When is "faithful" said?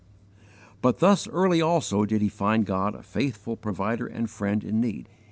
3.03-3.55